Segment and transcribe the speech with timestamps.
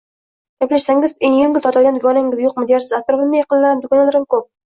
[0.61, 4.43] Gaplashsangiz, engil tortadigan dugonangiz yo`qmi dersiz, atrofimda yaqinlarim, dugonalarim juda ko`p